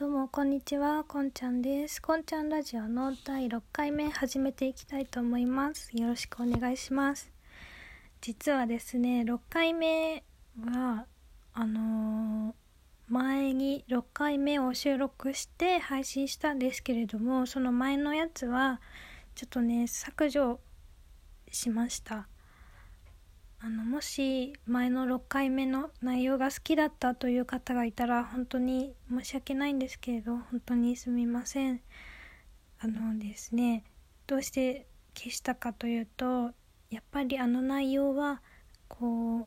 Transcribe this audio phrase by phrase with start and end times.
[0.00, 2.00] どうもこんにちは、こんちゃんです。
[2.00, 5.90] こんちゃんラジオの第6回目始めていきたいと思います。
[5.94, 7.30] よろしくお願いします。
[8.22, 10.24] 実はですね、6回目
[10.58, 11.04] は
[11.52, 18.80] あのー前に6回目を収録して配信したんですけれども、その前のやつは
[19.34, 20.60] ちょっとね削除
[21.52, 22.26] しました。
[23.62, 31.82] あのもし前の6回目の内容が好きだったという方がいたら本当に申し訳ないんですけれど本当にすみません。
[32.78, 33.84] あのですね
[34.26, 36.52] どうして消したかというと
[36.88, 38.40] やっぱりあの内容は
[38.88, 39.46] こう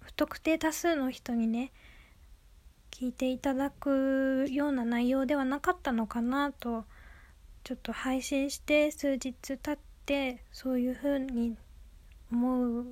[0.00, 1.72] 不特定多数の人にね
[2.90, 6.84] 聞いていただくような内容ではなかったのかなと
[7.64, 11.56] ちょっと配信して数日経ってそういうふうに
[12.32, 12.86] 思う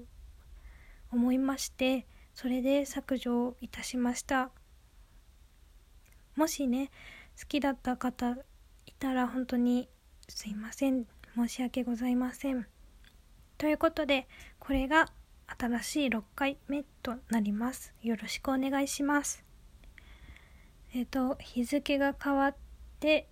[1.10, 4.50] 思いましてそれで削除いたしました。
[6.36, 6.90] もしね
[7.38, 8.36] 好きだった方
[8.86, 9.88] いたら本当に
[10.28, 11.06] すいません。
[11.34, 12.66] 申し訳ございません。
[13.56, 14.28] ということで
[14.60, 15.08] これが
[15.58, 17.92] 新しい6回目となります。
[18.02, 19.44] よろしくお願いします。
[20.94, 22.56] えっ、と日付が変わっ
[23.00, 23.28] て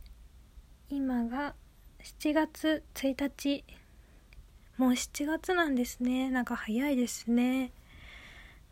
[0.89, 1.55] 今が
[2.03, 3.65] 7月1日
[4.79, 6.29] もう7月なんですね。
[6.31, 7.73] なんか早いですね。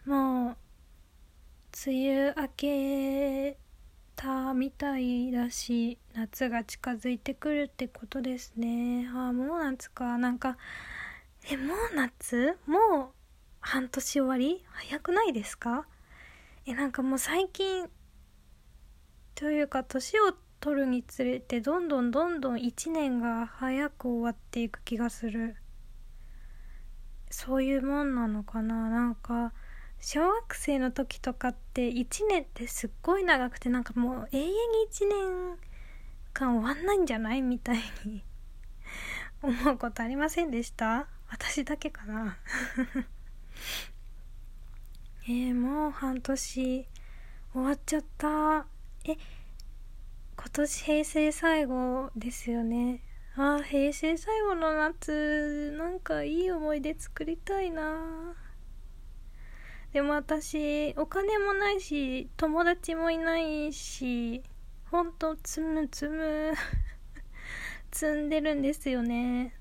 [0.04, 0.56] もう
[1.86, 3.56] 梅雨明け
[4.14, 9.08] たみたいだし夏が近づいてくるってことですね。
[9.14, 10.18] ああもう夏か。
[10.18, 10.58] なんか
[11.50, 12.58] えもう夏？
[12.66, 13.08] もう
[13.60, 14.62] 半年終わり？
[14.68, 15.86] 早くないですか？
[16.66, 17.88] えなんかもう最近
[19.34, 25.56] というか年を取るにつれてどんどんどんどん1年が早く終わっていく気がする。
[27.34, 28.88] そういうもんなのかな。
[28.88, 29.52] なんか
[29.98, 34.54] 小学生の時とかって1年ってすっごい長くてなんかもう永遠に
[34.88, 35.58] 1年
[36.32, 38.22] 間終わんないんじゃないみたいに
[39.42, 41.08] 思うことありませんでした？
[41.28, 42.38] 私だけかな。
[45.26, 46.86] えー、もう半年
[47.52, 48.66] 終わっちゃった。
[49.06, 49.16] え
[50.36, 53.02] 今年平成最後ですよね。
[53.36, 58.36] あー平成最後の夏なんかいい思い出作りたいな。
[59.92, 64.42] でも私お金もないし友達もいないし
[64.90, 66.52] ほんとつむつむ
[67.90, 69.56] 積んでるんですよね。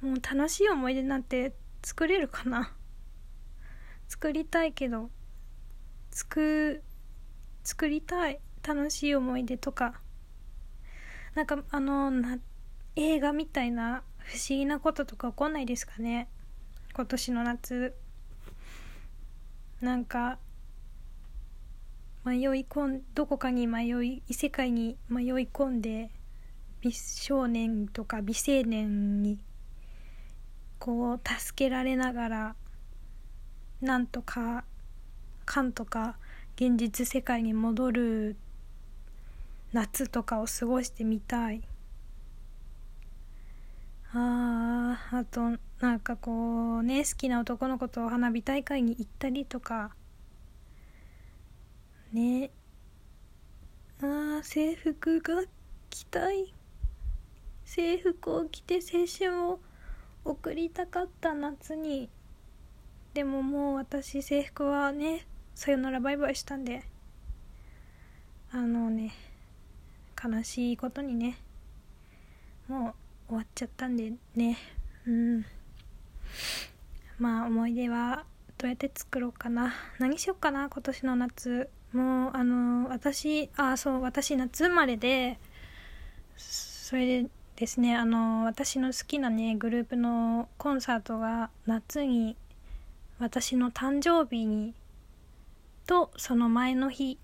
[0.00, 1.54] もう楽しい思い出なんて
[1.84, 2.74] 作れるかな？
[4.08, 5.08] 作りたいけど
[6.10, 6.82] 作
[7.62, 10.00] 作りたい楽しい思い出とか。
[11.36, 12.38] なんかあのな
[12.94, 16.28] 映画みたいな不思議なこととか起こんないですかね？
[16.94, 17.94] 今年の夏。
[19.80, 20.38] なんか
[22.24, 26.10] 迷い込んどこかに迷い異世界に迷い込んで
[26.80, 29.38] 美少年とか美青年に
[30.78, 32.56] こう助けられながら
[33.80, 34.64] なんとか
[35.44, 36.16] かんとか
[36.54, 38.36] 現実世界に戻る
[39.72, 41.62] 夏とかを過ごしてみたい。
[44.14, 49.94] あーあとなんかこうね好きな男の子と花火大会に行ったりとか。
[52.12, 52.50] ね。
[54.02, 55.42] あー制服が
[55.88, 56.52] 着たい。
[57.64, 59.60] 制服を着て青春を
[60.24, 62.10] 送りたかった夏に。
[63.14, 66.84] でももう私制服はねさよならバイバイしたんで。
[68.50, 69.12] あのね
[70.22, 71.38] 悲しいことにね。
[72.68, 72.94] もう
[73.32, 74.58] 終わっちゃったんでね。
[75.06, 75.44] うん。
[77.18, 78.26] まあ思い出は
[78.58, 79.72] どうやって作ろうかな。
[79.98, 81.70] 何しようかな今年の夏。
[81.94, 85.38] もうあの私あそう私夏生まれで
[86.36, 92.36] それでですねあの私の好きなねグループのコンサートが夏に
[93.18, 94.74] 私の誕生日に
[95.86, 97.18] とその前の日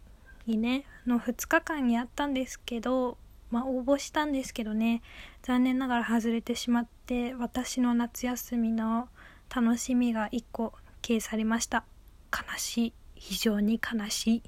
[0.47, 3.17] にねの2日間にあったんですけど
[3.51, 5.03] まあ応募したんですけどね。
[5.43, 9.09] 残念ながら外れてしまって私の夏休みの
[9.55, 11.85] 楽しみが1個消されました。
[12.33, 12.93] 悲しい。
[13.15, 14.43] 非常に悲しい。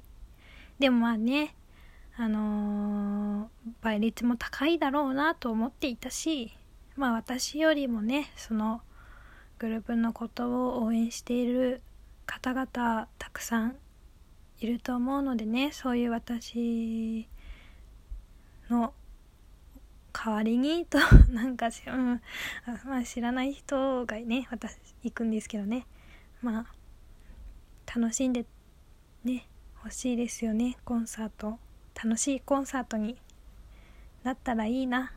[0.79, 1.55] でもまあね
[2.17, 3.49] あのー、
[3.81, 6.51] 倍率も高いだろうなと思っていたし
[6.95, 8.81] まあ私よりもねその
[9.59, 11.81] グループのことを応援している
[12.25, 13.75] 方々たくさん
[14.59, 17.27] いると思うのでねそういう私
[18.71, 18.93] の
[20.13, 20.97] 代わりにと
[21.29, 22.21] なんか、うん
[22.85, 25.85] まあ、知らない人がね私行くんですけどね。
[26.41, 28.45] まあ楽しんで
[29.23, 29.47] ね
[29.83, 30.77] 欲しいですよね。
[30.85, 31.59] コンサート。
[31.93, 33.17] 楽しいコンサートに
[34.23, 35.13] なったらいいな。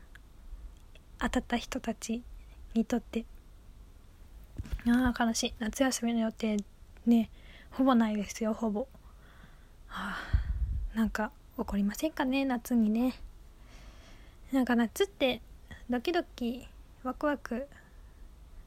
[1.17, 2.23] 当たった人たち
[2.73, 3.25] にとって。
[4.87, 5.53] ああ悲しい。
[5.59, 6.57] 夏休みの予定
[7.05, 7.29] ね
[7.71, 8.87] ほぼないですよほぼ。
[9.87, 10.17] は
[10.93, 13.13] あなんか起こりませんかね夏にね。
[14.55, 15.41] なんか夏って
[15.89, 16.65] ドキドキ
[17.03, 17.67] ワクワク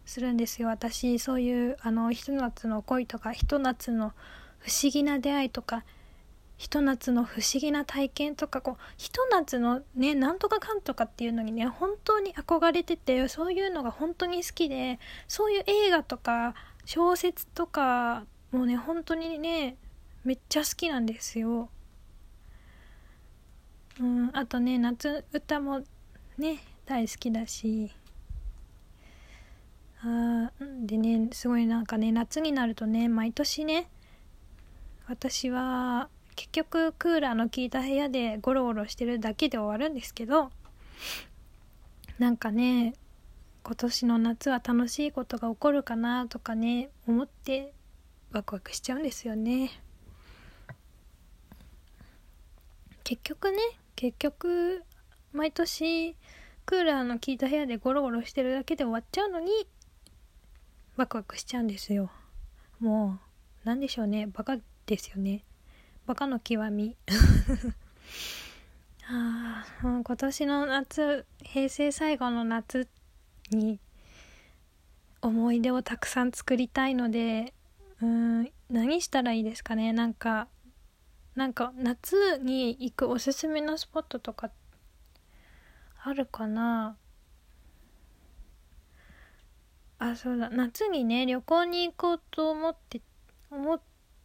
[0.04, 4.12] するんですよ私そういうあのひと夏の恋とかひと夏の
[4.58, 5.84] 不思議な出会いとか
[6.58, 16.54] ひと夏の不思議な体験とかこうひと夏のねなんとかかんとかっていうのにね本当に憧れててそういうのが本当に好きでそういう映画とか
[16.84, 19.78] 小説とかもうね本当にね
[20.22, 21.70] めっちゃ好きなんですよ。
[24.00, 25.82] うん、あとね夏歌も
[26.38, 27.90] ね大好きだし。
[30.00, 30.52] あ
[30.82, 33.88] でねすごいなんかね夏になるとね毎年ね
[35.08, 40.50] 私は結局クーラーの効いた部屋でゴロゴロしてるだけで終わるんですけど
[42.20, 42.94] なんかね
[43.64, 47.72] 今年の夏は楽しいことが起こるかなとかね思って
[48.30, 49.70] ワクワクしちゃうんですよね。
[53.02, 53.58] 結局ね
[53.98, 54.84] 結局
[55.32, 56.14] 毎年
[56.66, 59.50] クーラーの効いた部屋でゴロゴロしてるだけで終わっちゃうのに
[60.94, 62.08] ワクワクしちゃうんですよ。
[62.78, 63.18] も
[63.64, 64.28] う何でしょうね。
[64.28, 64.56] バカ
[64.86, 65.42] ですよね。
[66.06, 66.96] バカの極み。
[69.10, 72.86] あ今年の夏平成最後の夏
[73.50, 73.80] に
[75.22, 77.52] 思い出をたくさん作りたいので
[78.00, 79.92] うん何したらいいですかね。
[79.92, 80.46] なんか
[81.38, 84.50] なんか夏に行くおすすめのスポットとか
[86.02, 86.96] あるかな？
[90.00, 90.50] あそうだ。
[90.50, 93.00] 夏にね旅行に行こうと思って
[93.52, 93.80] 思っ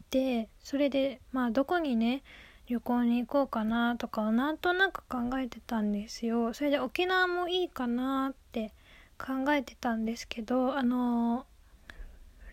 [0.09, 2.23] てそれでまあどこにね
[2.65, 6.55] 旅行に行こうかなとかなんとなく考えてたんですよ。
[6.55, 8.73] それで沖縄もいいかなって
[9.19, 11.45] 考えてたんですけどあの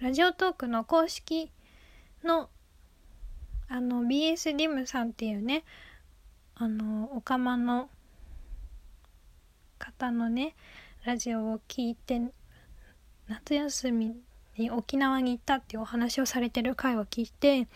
[0.00, 1.50] ラジオトークの公式
[2.22, 2.50] の
[3.72, 5.62] あの BS リムさんっていうね
[6.56, 7.88] あのオカマの
[9.78, 10.56] 方のね
[11.04, 12.20] ラジオを聞いて
[13.28, 14.16] 夏休み
[14.58, 17.68] に沖縄に行ったっていうお話をされてる回を聞いて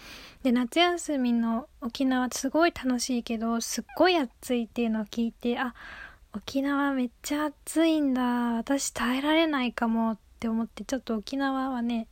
[0.43, 5.75] で夏休みの沖縄すごい楽しいけどすっごい暑いっていうのを聞いてあ
[6.35, 8.23] 沖縄めっちゃ暑いんだ
[8.57, 12.09] 私耐えられないかもって思ってちょっと沖縄はね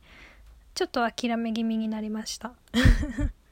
[0.73, 2.53] ちょっと諦め気味になりました。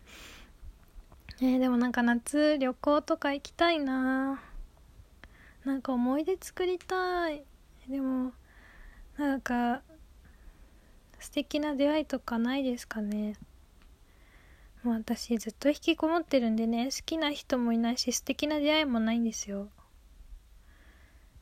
[1.41, 4.39] ねでもなんか夏旅行とか行きたいな。
[5.65, 7.43] なんか思い出作りたい。
[7.89, 8.31] でも
[9.17, 9.81] なんか
[11.19, 13.35] 素敵な出会いとかないですかね。
[14.83, 19.69] もう私ずっと引きこもってるんでね好きな人もいないし素敵な出会いもないんですよ。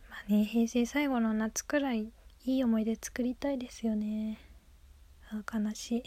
[0.10, 2.12] まあね平成最後の夏くらい
[2.45, 4.40] いい思い出作りたいですよね。
[5.30, 6.04] あ悲しい。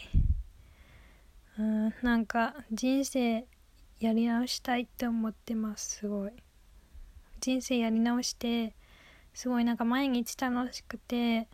[1.59, 3.45] うんなんか人生
[4.03, 6.31] やり直したいって思ってますすごい。
[7.39, 8.75] 人生やり直して
[9.33, 11.47] すごいなんか毎日楽しくて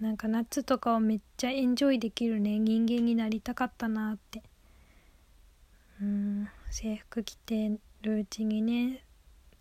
[0.00, 2.58] なんか夏とかをめっちゃエンジョイできるね。
[2.58, 4.42] 人間になりたかったなって。
[6.02, 7.70] うん制服着て
[8.02, 9.04] るうちにね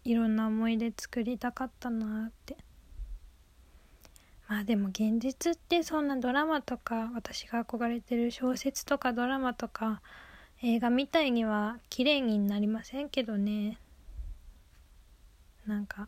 [0.04, 2.58] いろんな思い出作りたかったなって。
[4.48, 10.02] まあでも現実ってそんなドラマとか私が憧れてる小説とかドラマとか
[10.66, 13.78] 映画みたいには綺麗になりませんけどね。
[15.68, 16.08] なんか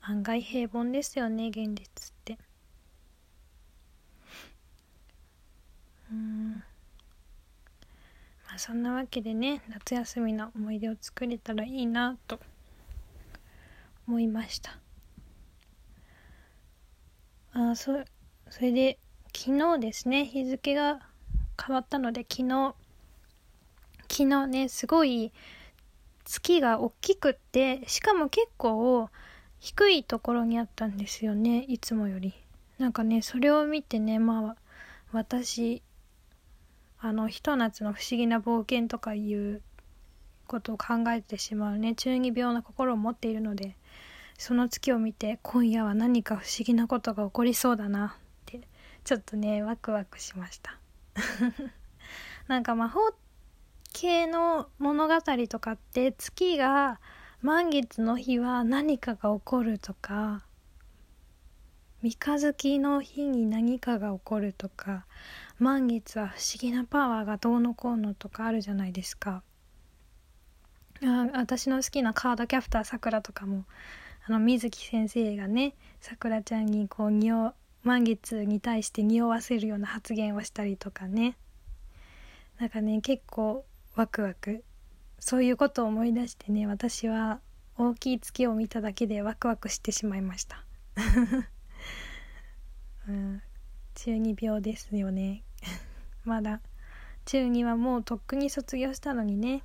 [0.00, 2.38] 案外平凡ですよね現実って。
[6.12, 6.52] うん。
[6.52, 6.62] ま
[8.54, 12.38] あそんなわけでね夏休みの思い出を作れたらいいなと
[14.06, 14.78] 思いました。
[17.52, 18.04] あそ
[18.48, 19.00] それで
[19.36, 21.09] 昨日ですね日付が
[21.60, 22.74] 変わったので昨日
[24.08, 25.32] 昨日ねすごい
[26.24, 29.08] 月が大きくってしかも結構
[29.58, 32.34] 低いところにあったんですよねいつもより。
[32.78, 34.56] なんかねそれを見てねまあ
[35.12, 35.82] 私
[36.98, 39.62] あのひと夏の不思議な冒険とかいう
[40.46, 43.76] ことを考えてしまうね中二病な心を持っているので
[44.38, 48.60] その月を見て今夜は何か不思議なことが起こりそうだなって
[49.04, 50.79] ちょっとねワクワクしました。
[52.48, 53.00] なんか魔法
[53.92, 55.14] 系の物語
[55.48, 57.00] とかって月が
[57.42, 60.44] 満月の日は何かが起こるとか
[62.02, 65.06] 三日月の日に何かが起こるとか
[65.58, 69.42] 満月は不思議なパワーがどうのこうのとかあるじゃないですか。
[71.02, 73.64] あ私の好きなカードキャプターさくらとかも
[74.26, 81.36] あの水木先生がねさくらちゃんにこう匂満月に対して匂わせるような発言をしたりとかね。
[82.58, 84.64] なんかね結構ワクワク。
[85.18, 87.40] そういうことを思い出してね私は
[87.76, 90.64] 大きい月を見ただけでワクワクしてしまいました、
[93.08, 93.42] うん、
[93.94, 95.42] 中二病ですよね。
[96.24, 96.60] まだ。
[97.26, 99.62] 中2はもうとっくに卒業したのにね。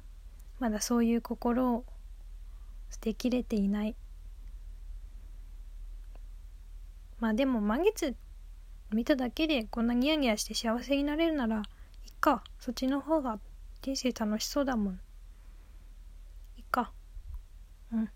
[0.59, 1.85] まだそういう心を
[2.89, 3.95] 捨てきれていない。
[7.19, 8.15] まあでも満月
[8.91, 11.63] 見ただけでこんなニヤニヤして幸せになれるならいっ
[12.19, 13.39] かそっちの方が
[13.81, 14.99] 人生楽しそうだもん。
[16.57, 16.91] いっか。
[17.91, 18.09] うん。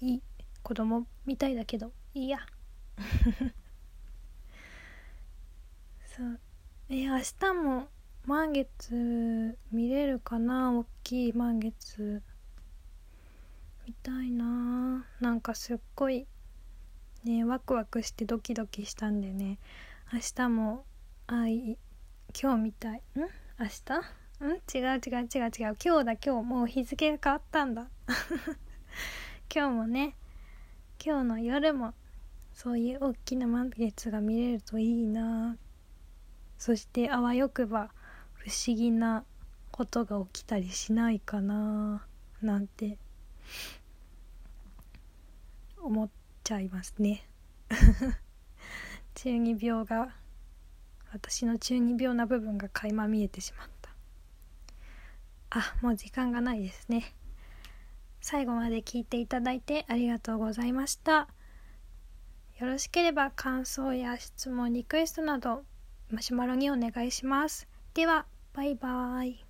[0.00, 0.22] いい
[0.62, 2.38] 子供みたいだけどいいや。
[6.06, 6.40] そう。
[6.88, 7.88] え明日も
[8.26, 10.72] 満月見れるかな？
[10.72, 12.22] 大きい満月。
[13.86, 15.04] 見たいな。
[15.20, 16.28] なんかすっごい
[17.24, 19.58] ねワクワクしてドキドキしたんでね。
[20.12, 20.84] 明日も
[21.26, 21.78] あい
[22.40, 22.98] 今日みたい。
[22.98, 23.20] ん？
[23.20, 23.82] 明日？
[24.40, 24.50] うん？
[24.50, 25.76] 違う違う違う違う。
[25.82, 27.88] 今日だ今日もう日付が変わったんだ。
[29.54, 30.16] 今日もね
[31.04, 31.94] 今日の夜も
[32.52, 35.56] そういう大きな満月が見れるといいな。
[36.58, 37.92] そしてあわよくば
[38.34, 39.24] 不思議な
[39.70, 42.06] ことが起きたりしないかな
[42.40, 42.98] なんて
[45.78, 47.26] 思ってちゃいますね。
[49.14, 50.14] 中二病が
[51.12, 53.90] 私の中二病な部分が垣間見えてしまった。
[55.50, 57.14] あもう時間がないですね。
[58.20, 61.28] 最後まで聞いていただいてありがとうございました。
[62.58, 65.64] よろしければ感想や質問リクエストなど
[66.10, 67.68] マシュマロにお願いします。
[67.94, 69.44] ではバイバーイ。